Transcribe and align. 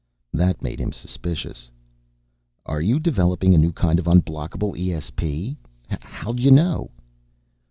That 0.33 0.63
made 0.63 0.79
him 0.79 0.91
suspicious. 0.91 1.69
"Are 2.65 2.81
you 2.81 2.99
developing 2.99 3.53
a 3.53 3.59
new 3.59 3.71
kind 3.71 3.99
of 3.99 4.05
unblockable 4.07 4.75
ESP? 4.75 5.55
How'd 5.99 6.39
you 6.39 6.49
know?" 6.49 6.89